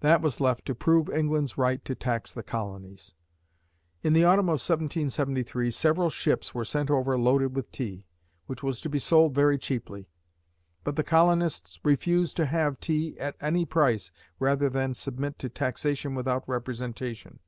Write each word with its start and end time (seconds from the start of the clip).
That 0.00 0.20
was 0.20 0.42
left 0.42 0.66
to 0.66 0.74
prove 0.74 1.08
England's 1.08 1.56
right 1.56 1.82
to 1.86 1.94
tax 1.94 2.34
the 2.34 2.42
colonies. 2.42 3.14
In 4.02 4.12
the 4.12 4.24
autumn 4.24 4.50
of 4.50 4.60
1773, 4.60 5.70
several 5.70 6.10
ships 6.10 6.54
were 6.54 6.66
sent 6.66 6.90
over 6.90 7.18
loaded 7.18 7.56
with 7.56 7.72
tea, 7.72 8.04
which 8.44 8.62
was 8.62 8.82
to 8.82 8.90
be 8.90 8.98
sold 8.98 9.34
very 9.34 9.56
cheaply. 9.56 10.10
But 10.84 10.96
the 10.96 11.02
colonists 11.02 11.80
refused 11.82 12.36
to 12.36 12.44
have 12.44 12.78
tea 12.78 13.18
at 13.18 13.36
any 13.40 13.64
price 13.64 14.12
rather 14.38 14.68
than 14.68 14.92
submit 14.92 15.38
to 15.38 15.48
"taxation 15.48 16.14
without 16.14 16.46
representation." 16.46 17.38